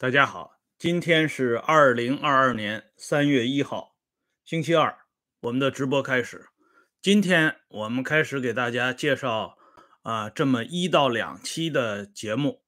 [0.00, 3.96] 大家好，今天是二零二二年三月一号，
[4.44, 4.96] 星期二，
[5.40, 6.50] 我们的直播开始。
[7.02, 9.58] 今天我们开始给大家介绍
[10.02, 12.62] 啊，这么一到两期的节目，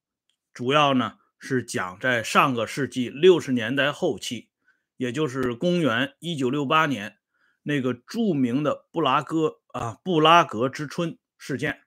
[0.52, 4.50] 主要呢是讲在上个世纪六十年代后期，
[4.96, 7.18] 也就是公元一九六八年
[7.62, 11.82] 那个著名的布拉格啊布拉格之春事件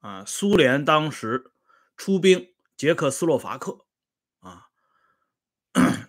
[0.00, 1.50] 啊，苏联当时
[1.96, 3.86] 出兵捷克斯洛伐克。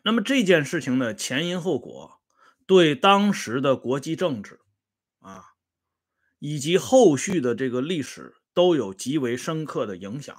[0.04, 2.22] 那么这件事情的前因后果，
[2.66, 4.60] 对当时的国际政治
[5.20, 5.44] 啊，
[6.40, 10.36] 以及后续的这个历史都有极为深刻的影响，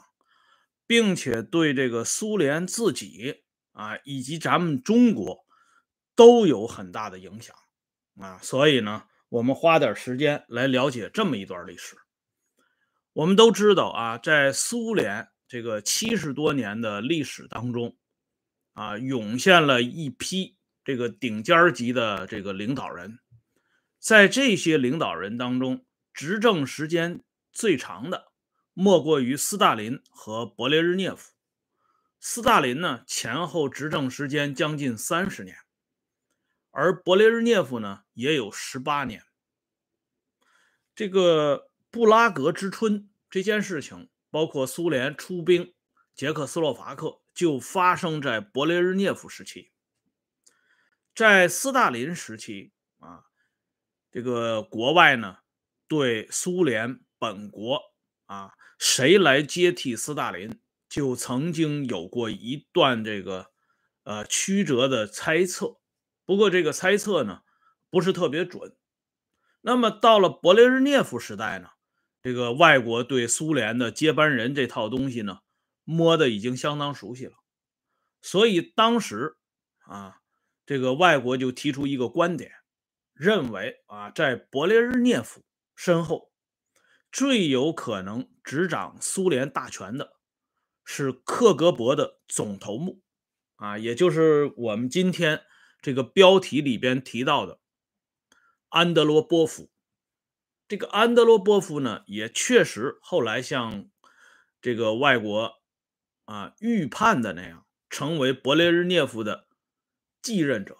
[0.86, 3.42] 并且对这个苏联自己
[3.72, 5.44] 啊，以及咱们中国
[6.16, 7.54] 都有很大的影响
[8.20, 8.38] 啊。
[8.42, 11.96] 所以呢，我们花点时间来了解这么一段历史。
[13.12, 17.96] 我们都知道啊，在苏联这个七十多年的历史当中。
[18.80, 23.18] 啊，涌现了一批这个顶尖级的这个领导人，
[23.98, 27.22] 在这些领导人当中，执政时间
[27.52, 28.32] 最长的
[28.72, 31.34] 莫过于斯大林和勃列日涅夫。
[32.20, 35.58] 斯大林呢，前后执政时间将近三十年，
[36.70, 39.22] 而勃列日涅夫呢，也有十八年。
[40.94, 45.74] 这个布拉格之春这件事情，包括苏联出兵
[46.14, 47.19] 捷克斯洛伐克。
[47.40, 49.70] 就发生在勃列日涅夫时期，
[51.14, 53.24] 在斯大林时期啊，
[54.10, 55.38] 这个国外呢
[55.88, 57.80] 对苏联本国
[58.26, 63.46] 啊谁来接替斯大林，就曾经有过一段这个
[64.02, 65.78] 呃曲折的猜测。
[66.26, 67.40] 不过这个猜测呢
[67.88, 68.76] 不是特别准。
[69.62, 71.70] 那么到了勃列日涅夫时代呢，
[72.20, 75.40] 这个外国对苏联的接班人这套东西呢。
[75.84, 77.34] 摸的已经相当熟悉了，
[78.22, 79.36] 所以当时
[79.80, 80.20] 啊，
[80.64, 82.52] 这个外国就提出一个观点，
[83.12, 85.42] 认为啊，在勃列日涅夫
[85.74, 86.30] 身后
[87.10, 90.18] 最有可能执掌苏联大权的
[90.84, 93.02] 是克格勃的总头目
[93.56, 95.42] 啊，也就是我们今天
[95.80, 97.58] 这个标题里边提到的
[98.68, 99.70] 安德罗波夫。
[100.68, 103.90] 这个安德罗波夫呢，也确实后来向
[104.62, 105.59] 这个外国。
[106.30, 109.48] 啊，预判的那样成为勃列日涅夫的
[110.22, 110.76] 继任者。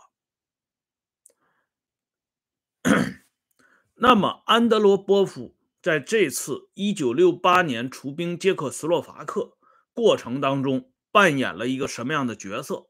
[3.97, 9.59] 那么，安德罗波夫在这次1968年出兵捷克斯洛伐克
[9.93, 12.88] 过程当中扮演了一个什么样的角色？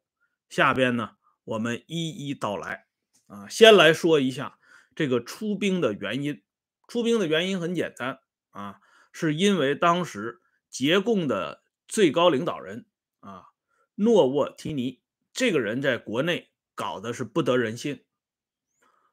[0.51, 1.13] 下边呢，
[1.45, 2.85] 我们一一道来。
[3.27, 4.59] 啊，先来说一下
[4.95, 6.43] 这个出兵的原因。
[6.87, 8.19] 出兵的原因很简单
[8.51, 8.81] 啊，
[9.13, 11.60] 是因为当时捷共的。
[11.91, 12.87] 最高领导人
[13.19, 13.49] 啊，
[13.97, 15.03] 诺沃提尼
[15.33, 18.05] 这个人在国内搞的是不得人心，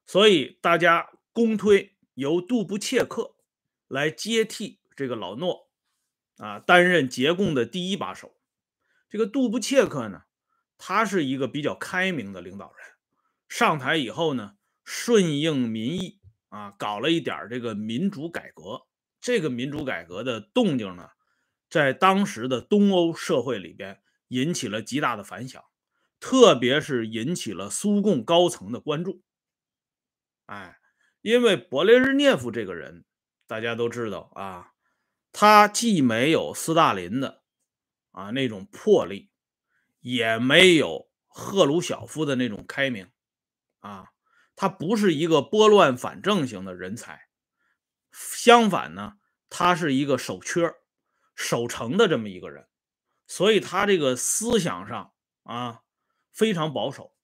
[0.06, 3.36] 所以大家公推由杜布切克
[3.88, 5.72] 来接替这个老诺
[6.38, 8.38] 啊，担任捷共的第一把手。
[9.10, 10.26] 这个杜布切克呢，
[10.78, 12.86] 他是一个比较开明的领导人，
[13.50, 14.56] 上台以后呢，
[14.86, 18.84] 顺应民意啊，搞了一点这个民主改革。
[19.20, 21.10] 这个民主改革的动静呢。
[21.70, 25.64] 在当时的东欧社会里边引起了极大的反响，
[26.20, 29.24] 特别是引起了苏共高层的关注。
[30.46, 30.80] 哎，
[31.22, 33.06] 因为勃列日涅夫这个人，
[33.48, 34.74] 大家都知道啊，
[35.32, 37.44] 他既没有斯大林的
[38.12, 39.30] 啊那种魄力，
[40.00, 43.10] 也没有赫鲁晓夫的那种开明
[43.80, 44.12] 啊，
[44.56, 47.28] 他不是一个拨乱反正型的人才，
[48.12, 49.18] 相反呢，
[49.50, 50.74] 他是一个守缺。
[51.38, 52.68] 守城的这么一个人，
[53.28, 55.84] 所以他这个思想上啊
[56.34, 57.16] 非常保守，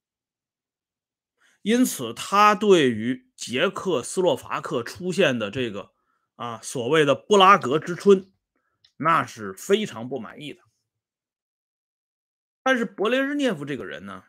[1.64, 5.92] 因此他对于捷克斯洛伐克出现的这个
[6.36, 8.32] 啊所谓的布拉格之春，
[8.98, 10.62] 那是非常不满意的。
[12.62, 14.26] 但是勃列日涅夫这个人呢，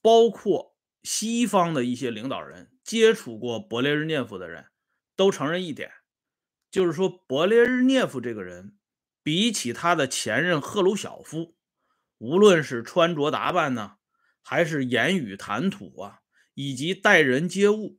[0.00, 4.68] 包括西方的一些领导人接触过勃列日涅夫的人
[5.16, 5.90] 都承认一点，
[6.70, 8.78] 就是说勃列日涅夫这个人。
[9.22, 11.54] 比起他的前任赫鲁晓夫，
[12.18, 13.96] 无论是穿着打扮呢，
[14.42, 16.20] 还是言语谈吐啊，
[16.54, 17.98] 以及待人接物，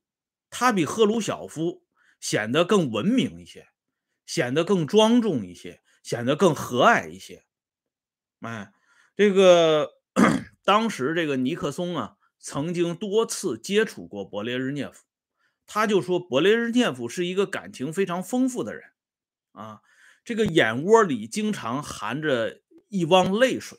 [0.50, 1.86] 他比赫鲁晓夫
[2.20, 3.70] 显得更文明一些，
[4.26, 7.46] 显得更庄重一些，显得更和蔼一些。
[8.42, 8.74] 哎，
[9.16, 9.94] 这个
[10.66, 15.06] 当时这个尼克松啊，曾经多次接触过勃列日涅夫，
[15.66, 18.92] 他就说勃列日涅夫是一个感情非常丰富的人
[19.54, 19.82] 啊。
[20.24, 23.78] 这个眼窝里经常含着一汪泪水，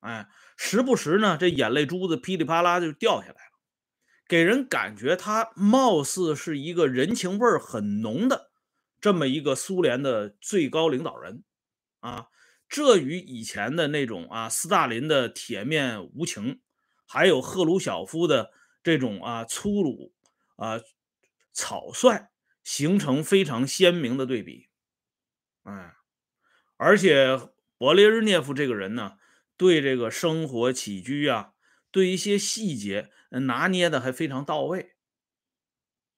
[0.00, 3.58] 哎，时不时呢，这眼泪珠子噼里啪啦就掉下来了，
[4.28, 8.50] 给人感觉他貌似是一个人情味很浓的
[9.00, 11.44] 这么一个苏联的最高领导人
[12.00, 12.28] 啊。
[12.68, 16.60] 这与以前的那种啊，斯大林的铁面无情，
[17.06, 18.50] 还有赫鲁晓夫的
[18.82, 20.12] 这种啊粗鲁
[20.56, 20.80] 啊
[21.52, 22.30] 草率，
[22.64, 24.68] 形成非常鲜明的对比。
[25.64, 25.94] 哎，
[26.78, 27.36] 而且
[27.76, 29.18] 勃列日涅夫这个人呢。
[29.56, 31.52] 对这个生活起居啊，
[31.92, 34.96] 对一些细节拿捏的还非常到位，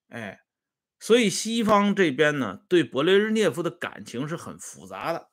[0.09, 0.41] 哎，
[0.99, 5.29] 所以西方这边呢，对勃列日涅夫的感情是很复杂的，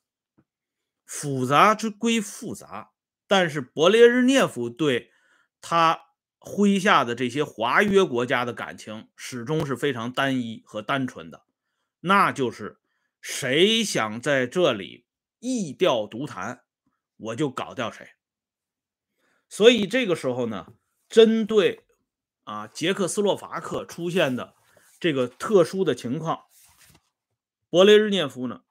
[1.06, 2.92] 复杂之归复杂，
[3.26, 5.14] 但是勃列日涅夫对
[5.62, 5.98] 他
[6.42, 11.46] 麾下的这些华约国家的感情始终是非常单一和单纯的，
[12.02, 12.82] 那就是
[13.24, 15.06] 谁想在这里
[15.40, 16.64] 异调独谈。
[17.16, 18.10] 我就搞掉谁，
[19.48, 20.74] 所以这个时候呢，
[21.08, 21.86] 针对
[22.44, 24.56] 啊捷克斯洛伐克出现的
[25.00, 26.46] 这个特殊的情况，
[27.70, 28.64] 勃列日涅夫呢，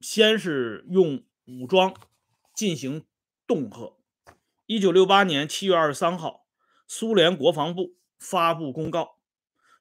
[0.00, 1.94] 先是用武装
[2.54, 3.04] 进行
[3.46, 3.98] 恫吓。
[4.64, 6.46] 一九六八年七月二十三号，
[6.86, 9.18] 苏联国防部发布公告，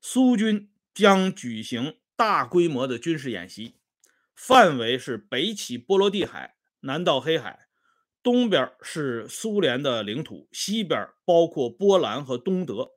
[0.01, 3.77] 苏军将举行大规模的军事演习，
[4.45, 7.69] 范围是北起波罗的海，南到黑海。
[8.21, 12.91] 东边是苏联的领土，西边包括波兰和东德。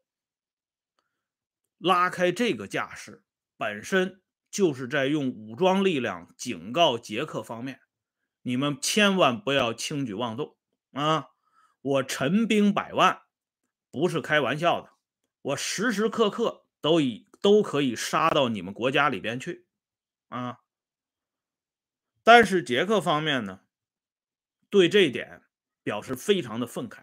[1.79, 3.23] 拉开这个架势，
[3.57, 4.21] 本身
[4.51, 7.81] 就是在用武装力量警告捷克方面：
[8.43, 10.57] 你们千万不要轻举妄动
[10.95, 11.29] 啊！
[11.81, 13.23] 我陈兵百万，
[13.93, 14.91] 不是开玩笑的，
[15.43, 19.69] 我时时刻刻都以都可以杀到你们国家里边去
[20.29, 20.59] 啊！
[22.27, 23.61] 但是捷克方面呢？
[24.69, 25.43] 对这一点
[25.85, 26.99] 表示非常的愤慨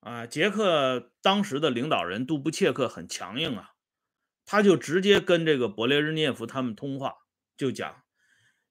[0.00, 0.26] 啊！
[0.26, 3.74] 捷克当时的领导人杜布切克很强硬啊，
[4.44, 7.18] 他就直接跟这个勃列日涅夫他们通话，
[7.56, 8.02] 就讲：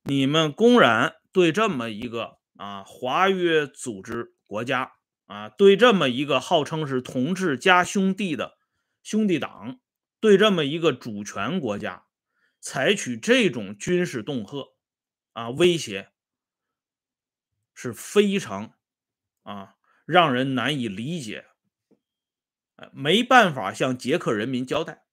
[0.04, 4.92] 你们公然对这么一个啊华约组织国家
[5.25, 8.58] 啊，对这么一个号称是同志加兄弟的
[9.01, 9.80] 兄弟党，
[10.19, 12.04] 对这么一个主权国家
[12.60, 14.75] 采取这种军事恫吓
[15.36, 16.12] 啊威胁。
[17.78, 18.74] 是非常
[19.44, 21.46] 啊，让人难以理解，
[22.94, 25.04] 没办法向捷克人民交代。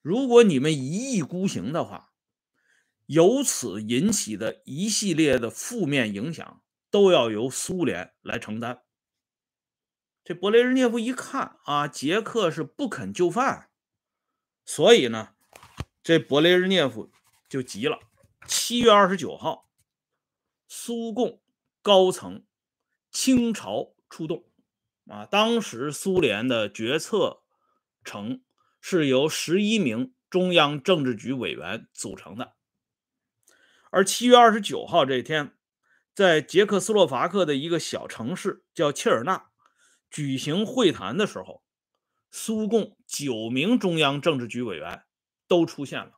[0.00, 2.12] 如果你们一意孤行的话，
[3.06, 8.84] 由此引起的一系列的负面影响，都要由苏联来承担。
[10.22, 13.68] 这勃列日涅夫一看啊，捷克是不肯就范，
[14.64, 15.34] 所以呢，
[16.04, 17.10] 这勃列日涅夫
[17.48, 17.98] 就急了。
[18.46, 19.64] 七月二十九号。
[20.68, 21.40] 苏共
[21.80, 22.44] 高层
[23.12, 24.44] 倾巢出动
[25.06, 25.24] 啊！
[25.24, 27.42] 当时苏联的决策
[28.04, 28.42] 层
[28.80, 32.56] 是由十一名中央政治局委员组成的。
[33.90, 35.56] 而七月二十九号这天，
[36.12, 39.50] 在捷克斯洛伐克的一个小城市叫切尔纳
[40.10, 41.62] 举行会谈的时候，
[42.32, 45.04] 苏共九名中央政治局委员
[45.46, 46.15] 都出现了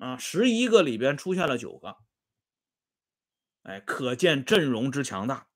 [0.00, 0.16] 啊！
[0.16, 1.98] 十一个里边出现了九个。
[3.62, 5.46] 哎，可见阵容之强大。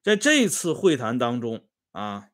[0.00, 2.30] 在这次会谈当中啊，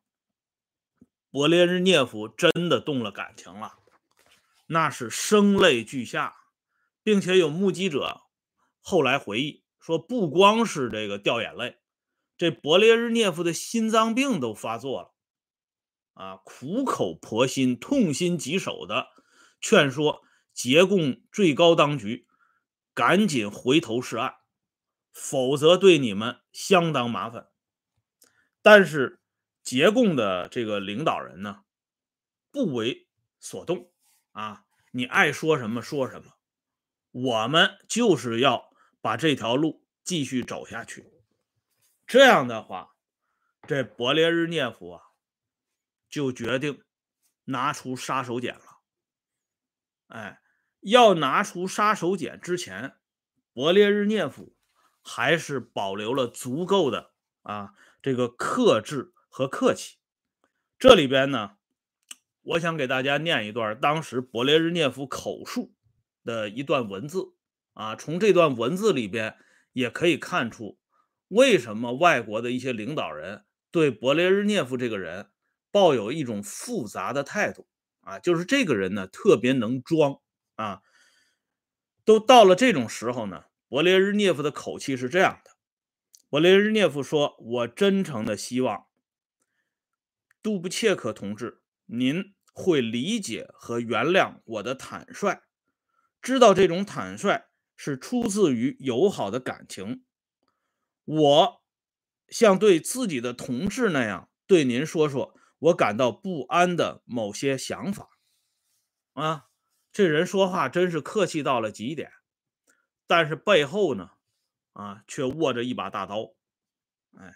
[1.31, 3.79] 勃列日涅夫真的动了感情了，
[4.67, 6.35] 那是声泪俱下，
[7.01, 8.21] 并且有目击者
[8.79, 11.79] 后来回忆说，不光是这个掉眼泪，
[12.37, 15.13] 这勃列日涅夫的心脏病都发作了
[16.13, 19.07] 啊，苦口婆心、痛心疾首的
[19.59, 20.21] 劝说
[20.61, 22.27] 捷共最高当局
[22.93, 24.35] 赶紧回头是岸。
[25.11, 27.49] 否则对你们相当麻烦。
[28.61, 29.19] 但是
[29.63, 31.63] 捷共的这个领导人呢，
[32.51, 33.91] 不为所动
[34.33, 34.65] 啊！
[34.91, 36.37] 你爱说什么说什么，
[37.09, 41.11] 我们就是要把这条路继续走下去。
[42.05, 42.95] 这样的话，
[43.67, 45.01] 这勃列日涅夫啊，
[46.07, 46.83] 就决定
[47.45, 48.81] 拿出杀手锏了。
[50.07, 50.40] 哎，
[50.81, 52.93] 要拿出杀手锏之前，
[53.53, 54.53] 勃列日涅夫。
[55.03, 57.09] 还是保留了足够的
[57.41, 57.73] 啊，
[58.03, 59.97] 这个克制和客气。
[60.77, 61.53] 这里边呢，
[62.43, 65.73] 我想给大家念一段当时勃列日涅夫口述
[66.23, 67.33] 的一段文字
[67.73, 67.95] 啊。
[67.95, 69.37] 从这段文字里边
[69.73, 70.77] 也可以看出，
[71.29, 75.31] 为什么外国的一些领导人对勃列日涅夫这个人
[75.71, 77.65] 抱有一种复杂的态度
[78.01, 80.19] 啊，就是这个人呢特别能装
[80.61, 80.81] 啊。
[82.03, 83.45] 都到了这种时候呢。
[83.69, 85.51] 勃列日涅夫的口气是这样的：
[86.29, 88.87] 勃列日涅夫说：“我真诚的希望
[90.43, 95.43] 杜布切克同志，您会理解和原谅我的坦率，
[96.21, 97.45] 知道这种坦率
[97.77, 100.03] 是出自于友好的感情。
[101.05, 101.63] 我
[102.27, 108.09] 像对自己的同志那样对您说说我感到不安的某些想法。”
[109.15, 109.45] 啊，
[109.91, 112.11] 这人说话真是客气到了极点，
[113.07, 114.11] 但是背后呢？
[114.73, 116.33] 啊，却握着一把大刀，
[117.17, 117.35] 哎，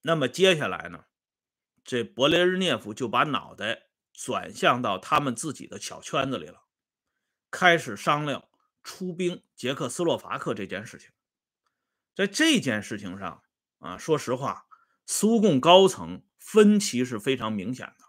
[0.00, 1.04] 那么接下来呢，
[1.84, 6.62] 这勃列日涅夫就把脑袋转向到他们自己的小圈子里了，
[7.50, 8.48] 开始商量
[8.82, 11.10] 出兵捷克斯洛伐克这件事情。
[12.14, 13.42] 在这件事情上
[13.80, 14.66] 啊，说实话，
[15.04, 18.06] 苏共高层分歧是非常明显的，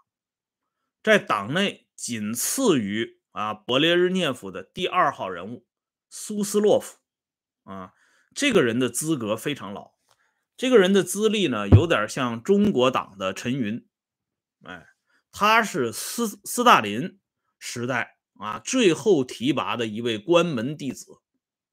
[1.04, 5.66] 在党内仅次于啊勃列日涅夫的第二号人物
[6.10, 6.98] 苏斯洛夫。
[7.64, 7.94] 啊，
[8.36, 9.94] 这个人的资格非常老，
[10.56, 13.88] 这个人的资历呢，有点像中国党的陈云，
[14.64, 14.86] 哎，
[15.32, 17.20] 他是斯斯大林
[17.58, 21.22] 时代啊最后提拔的一位关门弟子，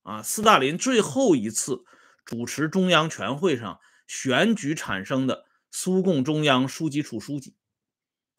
[0.03, 1.85] 啊，斯大林最后一次
[2.25, 7.55] 主持中央全会上选举产生的苏共中央书记处书记，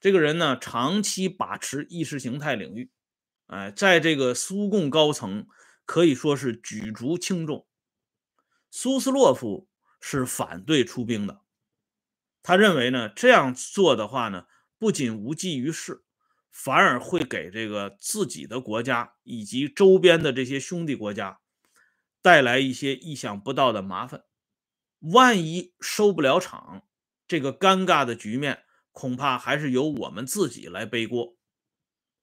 [0.04, 2.92] 这个人呢，长期把持意识形态领域，
[3.48, 5.48] 哎，在这个苏共高层。
[5.86, 7.68] 可以说是举足轻重。
[8.72, 9.68] 苏斯洛夫
[10.00, 11.42] 是反对出兵的，
[12.42, 14.46] 他认为呢，这样做的话呢，
[14.80, 16.06] 不仅无济于事，
[16.50, 21.42] 反而会给这个自己的国家以及周边的这些兄弟国家
[22.22, 24.24] 带来一些意想不到的麻烦。
[25.00, 26.84] 万一收不了场，
[27.28, 31.36] 这个尴尬的局面恐怕还是由我们自己来背锅。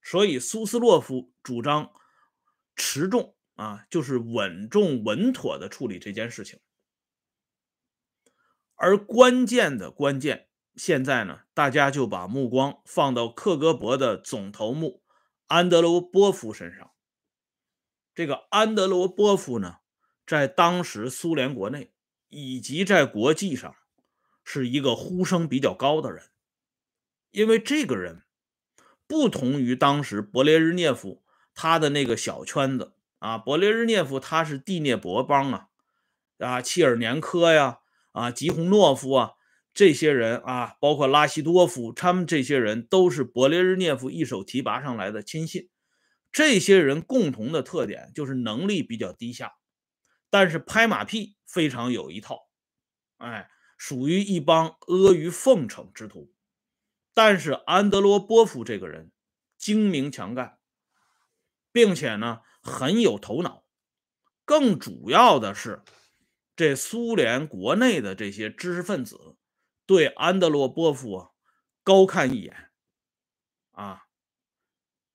[0.00, 1.93] 所以，苏斯洛夫主张
[2.75, 3.37] 持重。
[3.57, 6.61] 啊，就是稳重稳妥的处理这件事情，
[8.75, 15.03] 而关键的关键，现在呢，大家就把目光放到克格勃的总头目
[15.47, 16.91] 安德罗波夫身上。
[18.15, 19.81] 这个安德罗波夫呢，
[20.27, 21.93] 在当时苏联国内
[22.29, 23.77] 以及在国际上，
[24.43, 26.31] 是一个呼声比较高的人，
[27.31, 28.23] 因为这个人
[29.07, 31.23] 不同于当时勃列日涅夫
[31.55, 32.95] 他的那个小圈子。
[33.19, 35.69] 啊，勃列日涅夫他是蒂涅伯邦啊，
[36.39, 37.81] 啊，切尔年科呀，
[38.13, 39.33] 啊，吉洪诺夫啊，
[39.75, 45.69] 这些人啊，包括拉希多夫，他们这些人都是勃列日涅夫一手提拔上来的亲信。
[46.33, 49.53] 这些人共同的特点就是能力比较低下，
[50.31, 52.49] 但是拍马屁非常有一套，
[53.19, 56.33] 哎，属于一帮阿谀奉承之徒。
[57.23, 59.12] 但是安德罗波夫这个人
[59.59, 60.59] 精明强干，
[61.71, 62.41] 并且呢。
[62.62, 63.65] 很有头脑，
[64.45, 65.83] 更主要的是，
[66.55, 69.39] 这苏联国内的这些知识分子
[69.87, 71.31] 对安德罗波夫啊
[71.83, 72.71] 高看一眼
[73.71, 74.05] 啊。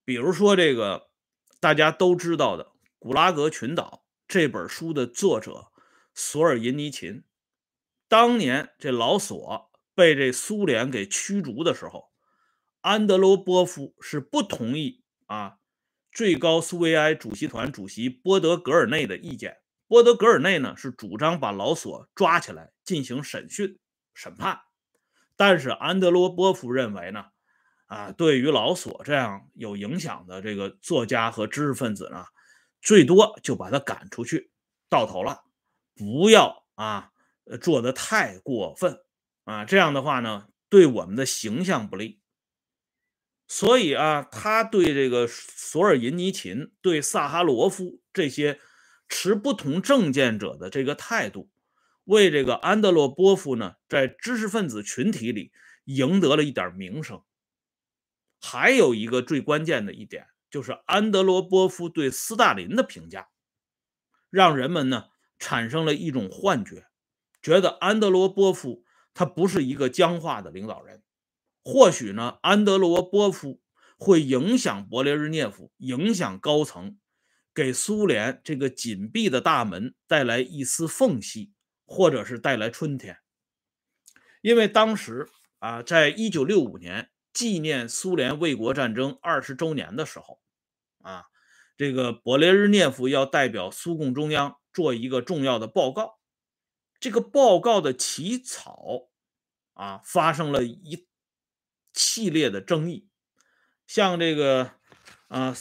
[0.04, 1.12] 比如说这个
[1.60, 2.64] 大家都知道的
[2.98, 5.72] 《古拉格群岛》这本书的作者
[6.16, 7.24] 索尔银尼琴，
[8.08, 12.12] 当年这老索被这苏联给驱逐的时候，
[12.82, 15.58] 安德罗波夫是不同意啊。
[16.12, 23.78] 最高苏维埃主席团主席波德格尔内的意见，波德格尔内呢是主张把老索抓起来进行审讯
[24.14, 24.62] 审判，
[25.36, 27.26] 但是安德罗波夫认为呢，
[27.88, 32.26] 啊，对于老索这样有影响的这个作家和知识分子呢，
[32.82, 34.52] 最多就把他赶出去，
[34.90, 35.44] 到头了，
[35.96, 37.12] 不要啊，
[37.62, 38.98] 做的太过分
[39.46, 42.20] 啊，这样的话呢，对我们的形象不利。
[43.48, 48.60] 所以啊，他对这个索尔银尼琴、对萨哈罗夫这些
[49.08, 51.52] 持不同政见者的这个态度，
[52.06, 55.52] 为这个安德罗波夫呢，在知识分子群体里
[55.84, 57.22] 赢得了一点名声。
[58.42, 63.30] 还有一个最关键的一点，就是安德罗波夫对斯大林的评价，
[64.32, 66.88] 让人们呢产生了一种幻觉，
[67.44, 68.85] 觉得安德罗波夫
[69.16, 71.02] 他不是一个僵化的领导人。
[71.64, 73.60] 或许呢，安德罗波夫
[73.98, 77.00] 会影响勃列日涅夫，影响高层，
[77.56, 81.54] 给苏联这个紧闭的大门带来一丝缝隙，
[81.88, 83.18] 或者是带来春天。
[84.42, 90.40] 因为当时啊，在一九六五年纪念苏联卫国战争二十周年的时候，
[91.02, 91.24] 啊，
[91.76, 96.20] 这个勃列日涅夫要代表苏共中央做一个重要的报告，
[97.00, 99.10] 这个报告的起草
[99.74, 101.08] 啊，发生了一。
[101.98, 103.08] 系列的争议，
[103.88, 104.74] 像这个
[105.30, 105.56] 啊，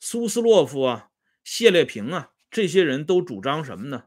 [0.00, 1.10] 苏斯洛夫啊、
[1.44, 4.06] 谢列平啊，这些人都主张什么呢？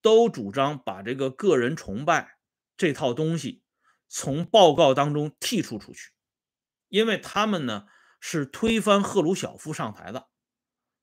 [0.00, 2.38] 都主张把这个个人崇拜
[2.78, 3.62] 这套东西
[4.08, 6.12] 从报告当中剔除出去，
[6.88, 7.84] 因为他们呢
[8.18, 10.30] 是推翻赫鲁晓夫上台的，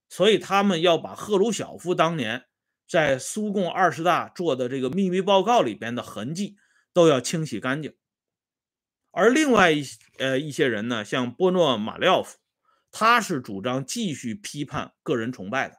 [0.10, 2.48] 所以他们要把赫鲁晓夫当年
[2.92, 6.58] 在苏共二十大做的这个秘密报告里边的痕迹
[6.92, 7.96] 都要清洗干净。
[9.12, 9.82] 而另外一
[10.18, 12.38] 呃一些人呢，像波诺马廖夫，
[12.92, 15.78] 他是主张继续批判个人崇拜的。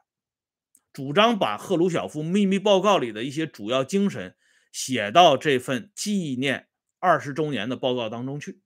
[0.91, 4.35] 主张把赫鲁晓夫秘密报告里的一些主要精神
[4.71, 6.67] 写到这份纪念
[6.97, 8.59] 二十周年的报告当中去，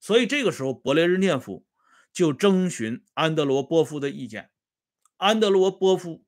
[0.00, 1.66] 所以这个时候，勃列日涅夫
[2.14, 4.48] 就征询安德罗波夫的意见，
[5.18, 6.25] 安德罗波夫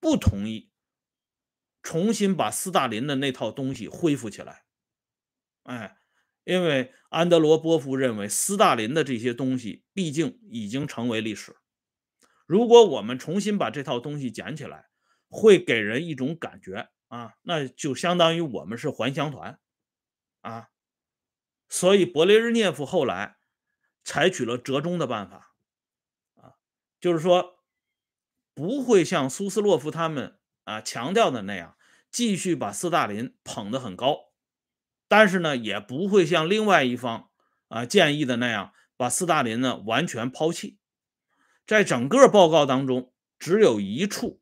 [0.00, 0.70] 不同意
[1.82, 4.64] 重新把斯大林的那套东西恢复起来，
[5.62, 5.96] 哎，
[6.44, 11.56] 因为安德罗波夫认为斯大林的这些东西毕竟已经成为历史。
[12.46, 14.88] 如果我们重新把这套东西捡起来，
[15.28, 19.58] 会给人一种感觉啊，那就相当于我们是还乡团
[20.42, 20.68] 啊。
[21.68, 23.38] 所以勃列日涅夫后来
[24.04, 25.56] 采取了折中的办法
[26.36, 26.54] 啊，
[27.00, 27.55] 就是说
[28.56, 31.76] 不会像苏斯洛夫他们啊强调的那样，
[32.10, 34.32] 继续把斯大林捧得很高，
[35.06, 37.28] 但是呢，也不会像另外一方
[37.68, 40.78] 啊建议的那样，把斯大林呢完全抛弃。
[41.66, 44.40] 在整个报告当中，只有一处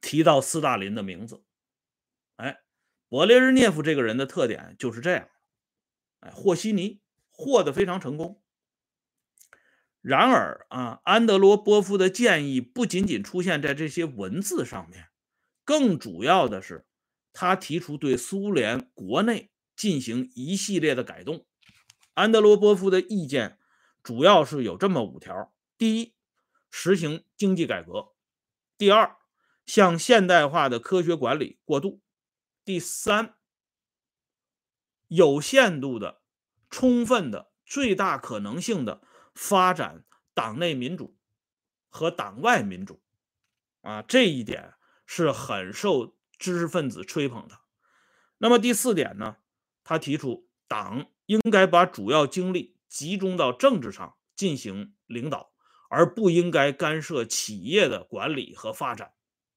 [0.00, 1.42] 提到斯大林的名字。
[2.36, 2.60] 哎，
[3.10, 5.28] 勃列日涅夫这个人的特点就是这样，
[6.20, 7.00] 哎，和稀泥，
[7.32, 8.40] 和的非常成功。
[10.06, 15.08] 然而啊，安德罗波夫的建议不仅仅出现在这些文字上面，
[15.64, 16.86] 更主要的是
[17.32, 21.44] 他提出对苏联国内进行一系列的改动。
[22.14, 23.58] 安德罗波夫的意见
[24.04, 26.14] 主要是有这么五条：第一，
[26.70, 28.14] 实行经济改革，
[28.78, 29.16] 第二，
[29.64, 31.98] 向现代化的科学管理过渡；
[32.64, 33.34] 第三，
[35.08, 36.20] 有限度的、
[36.70, 39.02] 充分的、最大可能性的
[39.36, 41.16] 发展党内民主
[41.88, 43.00] 和党外民主。
[43.82, 44.74] 啊，这一点
[45.06, 47.60] 是很受知识分子吹捧的。
[48.38, 49.36] 那么第四点呢？
[49.84, 55.52] 他提出，党应该把主要精力集中到政治上进行领导。
[55.88, 59.12] 而不应该干涉企业的管理和发展，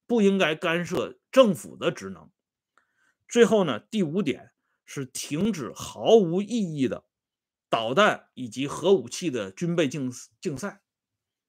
[0.06, 2.30] 不应该干涉政府的职能。
[3.28, 4.52] 最后呢，第五点
[4.86, 7.04] 是停止毫无意义的
[7.70, 10.82] 导弹以及核武器的军备竞竞赛，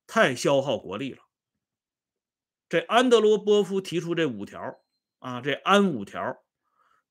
[0.07, 1.25] 太消耗国力了。
[2.69, 4.81] 这安德罗波夫提出这五条
[5.19, 6.45] 啊，这安五条，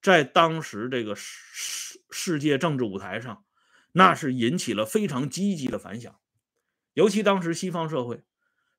[0.01, 3.43] 在当时这个世世界政治舞台上，
[3.91, 6.19] 那是引起了非常积极的反响。
[6.93, 8.23] 尤其当时西方社会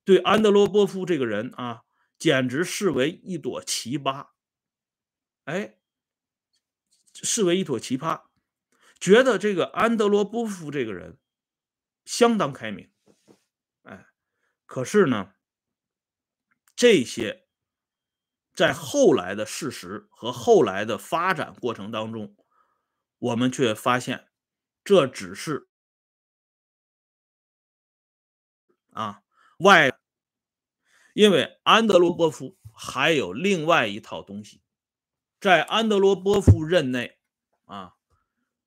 [0.05, 1.83] 对安德罗波夫这个人啊，
[2.19, 4.29] 简直视为一朵奇葩，
[5.45, 5.77] 哎，
[7.13, 8.23] 视为一朵奇葩，
[9.01, 11.19] 觉得这个安德罗波夫这个人
[12.05, 12.93] 相当开明，
[13.83, 14.07] 哎，
[14.67, 15.35] 可是呢，
[16.77, 17.49] 这些
[18.53, 22.37] 在后来的事实和后来的发展过程当中，
[23.19, 24.29] 我们却发现
[24.85, 25.69] 这只是。
[28.93, 29.23] 啊，
[29.61, 29.93] 外，
[31.15, 34.63] 因为安德罗波夫还有另外一套东西，
[35.39, 37.21] 在安德罗波夫任内，
[37.67, 37.95] 啊，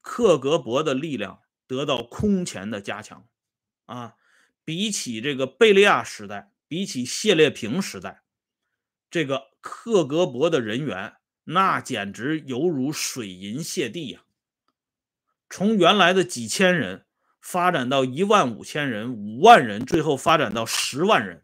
[0.04, 3.28] 克格勃的力量得到空前的加强，
[3.88, 4.14] 啊，
[4.64, 8.22] 比起这个贝利亚时代，比起谢列平时代，
[9.10, 14.22] 这个克格勃的人员那简直犹如水银泻地呀，
[15.50, 17.08] 从原来的几千人。
[17.46, 21.44] 发展到一万五千人、五万人，最后发展到十万人，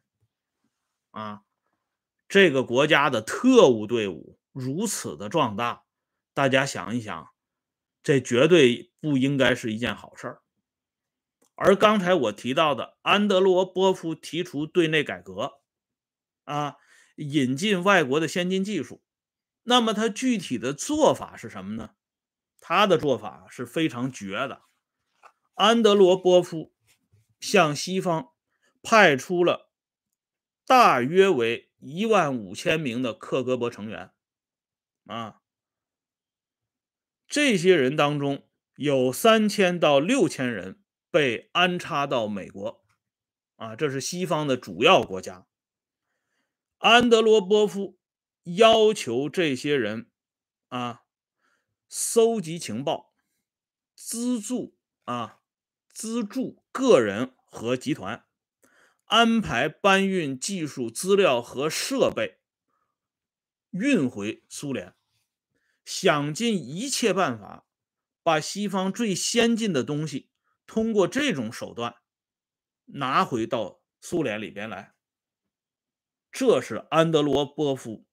[1.12, 1.41] 啊，
[2.30, 5.84] 这个国家的特务队伍如此的壮大，
[6.34, 7.28] 大家想一想，
[8.02, 10.42] 这绝对不应该是一件好事儿。
[11.56, 15.60] 而刚才我提到的安德罗波夫提出对内改革，
[16.46, 16.78] 啊，
[17.18, 19.04] 引进外国的先进技术，
[19.64, 21.92] 那么他具体的做法是什么呢？
[22.62, 24.62] 他的做法是非常绝的。
[25.56, 26.74] 安德罗波夫
[27.40, 28.30] 向西方
[28.82, 29.70] 派出了
[30.66, 34.12] 大约为一万五千名的克格勃成员，
[35.06, 35.42] 啊，
[37.30, 42.84] 这些人当中有三千到六千人被安插到美国，
[43.56, 45.46] 啊，这是西方的主要国家。
[46.80, 47.98] 安德罗波夫
[48.44, 50.10] 要求这些人
[50.68, 51.04] 啊，
[51.88, 53.13] 搜集情报，
[53.96, 55.38] 资助啊。
[55.92, 58.24] 资助个人和集团，
[59.06, 62.39] 安排搬运技术资料和设备，
[63.72, 64.96] 运回苏联，
[65.91, 67.65] 想尽一切办法
[68.21, 70.30] 把西方最先进的东西
[70.67, 71.95] 通过这种手段
[72.86, 74.93] 拿回到苏联里边来。
[76.32, 78.06] 这是安德罗波夫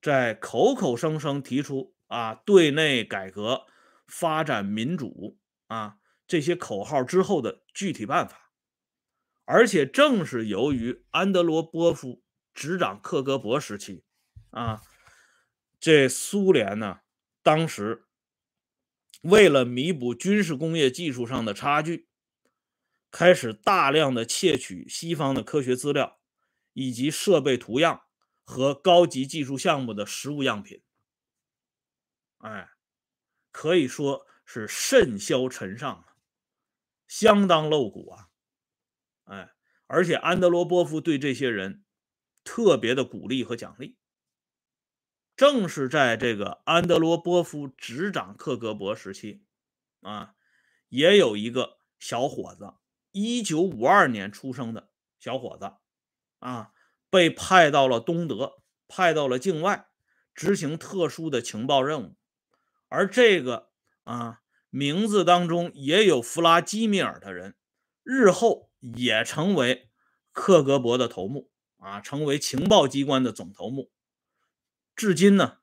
[0.00, 3.66] 在口口声声提出啊对内改革、
[4.06, 8.50] 发展民主啊这些口号之后的具体办法。
[9.44, 12.22] 而且正是由于安德罗波夫
[12.54, 14.04] 执掌克格勃时期，
[14.52, 14.80] 啊，
[15.78, 17.00] 这苏联呢，
[17.42, 18.06] 当时
[19.22, 22.08] 为了弥补军事工业技术上的差距，
[23.10, 26.20] 开始大量的窃取西方的科学资料，
[26.72, 28.02] 以及设备图样
[28.44, 30.82] 和高级技术项目的实物样品。
[32.38, 32.70] 哎，
[33.50, 36.16] 可以说是甚嚣尘上啊，
[37.06, 38.28] 相当露骨啊。
[39.24, 39.52] 哎，
[39.86, 41.84] 而且安德罗波夫对这些人
[42.42, 43.98] 特别的鼓励和奖励。
[45.40, 49.40] 正是在这个安德罗波夫执掌克格勃时期，
[50.02, 50.34] 啊，
[50.90, 52.74] 也有一个小伙子，
[53.10, 55.72] 一九五二年出生的小伙子，
[56.40, 56.72] 啊，
[57.08, 59.86] 被派到了东德，派到了境外，
[60.34, 62.16] 执行特殊的情报任务。
[62.88, 63.70] 而这个
[64.04, 67.54] 啊，名字当中也有弗拉基米尔的人，
[68.02, 68.68] 日后。
[68.82, 69.90] 也成为
[70.32, 73.90] 克格勃的头目啊，成为情报机关的总头目，
[75.00, 75.60] 至今呢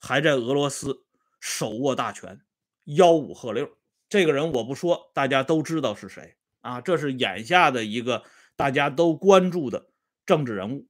[0.00, 1.04] 还在俄罗斯
[1.38, 2.40] 手握大权，
[2.84, 3.78] 吆五喝六。
[4.08, 6.80] 这个人我不说，大家都知道是谁啊？
[6.80, 8.24] 这是眼下的一个
[8.56, 9.92] 大家都关注的
[10.26, 10.88] 政治人物。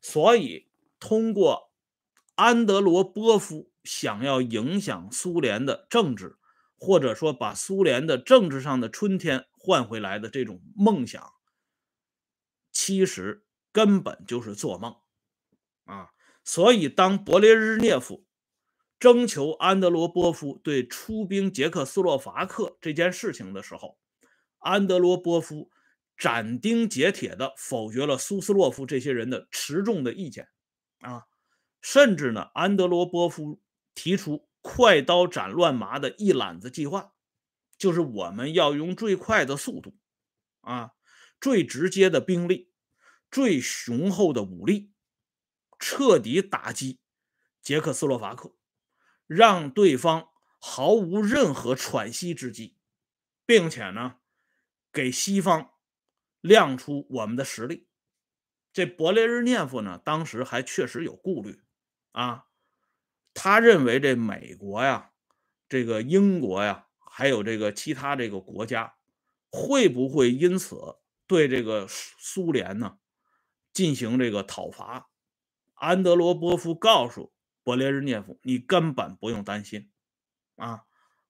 [0.00, 0.66] 所以，
[0.98, 1.70] 通过
[2.34, 6.36] 安德罗波夫想要影响苏联的政治，
[6.76, 9.46] 或者说把苏联的政治上的春天。
[9.64, 11.34] 换回来的这种梦想，
[12.72, 14.96] 其实根本就是做梦
[15.84, 16.10] 啊！
[16.44, 18.24] 所以，当勃列日涅夫
[18.98, 23.98] 征求安德罗波夫对出兵捷克斯洛伐克这件事情的时候，
[24.58, 25.70] 安德罗波夫
[26.16, 30.48] 斩钉截铁地否决了苏斯洛夫这些人的持重的意见
[31.00, 31.24] 啊！
[31.80, 33.60] 甚至呢，安德罗波夫
[33.92, 37.12] 提出“快刀斩乱麻”的一揽子计划。
[37.76, 39.96] 就是我们要用最快的速度，
[40.60, 40.92] 啊，
[41.40, 42.70] 最直接的兵力，
[43.28, 44.91] 最雄厚的武力，
[45.82, 47.00] 彻底打击
[47.60, 48.54] 捷克斯洛伐克，
[49.26, 50.28] 让对方
[50.60, 52.76] 毫无任何喘息之机，
[53.44, 54.18] 并且呢，
[54.92, 55.72] 给西方
[56.40, 57.88] 亮出我们的实力。
[58.72, 61.60] 这勃列日涅夫呢，当时还确实有顾虑
[62.12, 62.46] 啊，
[63.34, 65.10] 他认为这美国呀，
[65.68, 66.86] 这个英国呀。
[67.14, 68.94] 还有这个其他这个国家
[69.50, 72.96] 会不会因此对这个苏联呢
[73.70, 75.10] 进行这个讨伐？
[75.82, 77.32] 安德罗波夫告诉
[77.64, 79.90] 勃列日涅夫：“你根本不用担心
[80.54, 80.84] 啊！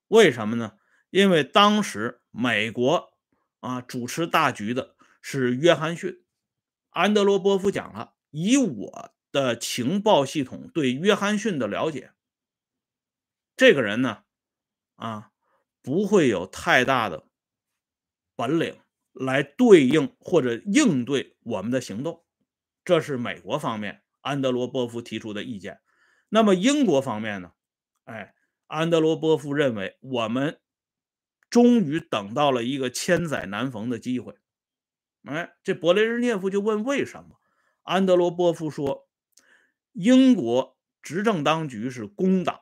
[0.09, 0.77] 为什么呢？
[1.09, 3.13] 因为当时美国
[3.61, 6.23] 啊主持大局的是约翰逊。
[6.91, 12.13] 安德罗波夫讲了，以我的情报系统对约翰逊的了解，
[13.55, 14.23] 这个人呢，
[14.97, 15.31] 啊。”
[15.85, 17.27] 不会有太大的
[18.37, 18.79] 本领
[19.11, 22.23] 来对应或者应对我们的行动，
[22.85, 25.79] 这是美国方面安德罗波夫提出的意见。
[26.29, 27.53] 那么英国方面呢？
[28.05, 28.33] 哎，
[28.65, 30.59] 安德罗波夫认为我们
[31.51, 34.39] 终于等到了一个千载难逢的机会。
[35.25, 37.39] 哎，这勃列日涅夫就问为什么？
[37.83, 39.07] 安德罗波夫说，
[39.91, 42.61] 英国执政当局是工党。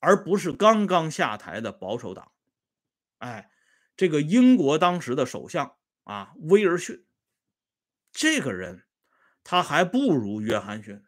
[0.00, 2.30] 而不是刚刚下台的保守党，
[3.18, 3.50] 哎，
[3.96, 7.04] 这个英国当时的首相啊，威尔逊，
[8.12, 8.84] 这个人
[9.50, 11.02] 他还不如约翰逊，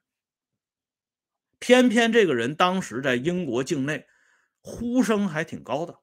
[1.59, 4.07] 偏偏这个人当时在英国境内
[4.63, 6.01] 呼声还挺高的，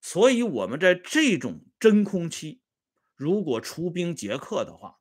[0.00, 2.62] 所以我们在这种真空期，
[3.14, 5.00] 如果出兵捷克的话，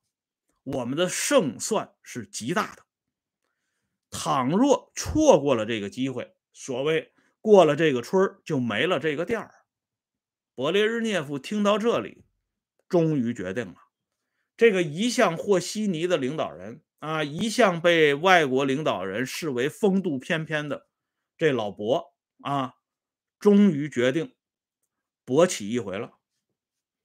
[0.64, 2.84] 我们的胜算是极大的。
[4.10, 9.64] 倘若错过了这个机会，所谓过了这个村就没了这个店儿。
[10.54, 12.26] 勃列日涅夫听到这里，
[12.90, 13.78] 终于决定了：
[14.58, 20.90] 这个一向和稀泥的领导人啊，一向被外国领导人视为风度翩翩的
[21.38, 22.74] 这老伯啊，
[23.40, 24.36] 终于决定
[25.26, 26.18] 勃起一回了，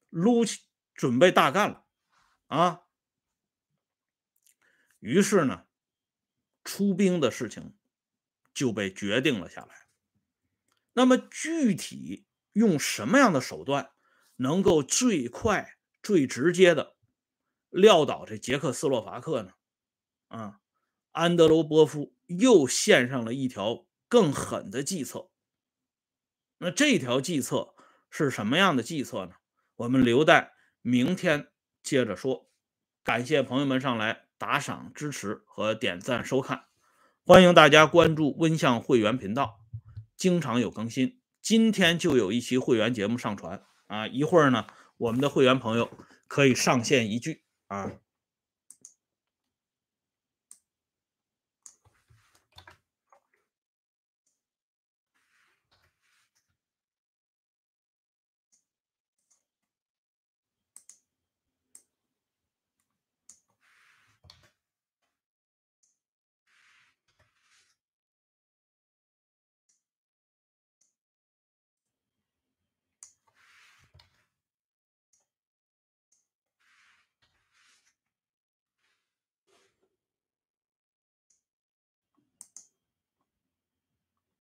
[0.08, 0.62] 撸起
[0.94, 1.84] 准备大干了
[2.46, 2.80] 啊！
[4.98, 5.66] 于是呢，
[6.64, 7.76] 出兵的事情。
[8.54, 9.86] 就被决定了下来。
[10.92, 13.92] 那么具体用什么样的手段
[14.36, 16.91] 能够最快、最直接的
[17.72, 19.52] 撂倒这捷克斯洛伐克呢？
[20.28, 20.60] 啊，
[21.10, 25.30] 安德罗波夫又献上了一条更狠的计策。
[26.58, 27.74] 那这条计策
[28.10, 29.32] 是什么样的计策呢？
[29.76, 31.48] 我们留待明天
[31.82, 32.50] 接着说。
[33.02, 36.66] 感谢朋友们上来打赏支持和点赞收看，
[37.24, 39.60] 欢迎大家关注温相会员频道，
[40.16, 41.20] 经常有更新。
[41.40, 44.66] 今天就有一期会员节目上传啊，一会儿呢，
[44.98, 45.90] 我们的会员朋友
[46.28, 47.41] 可以上线一句
[47.72, 48.01] 啊。